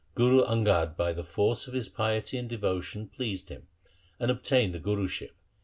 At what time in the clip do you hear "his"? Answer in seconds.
1.75-1.87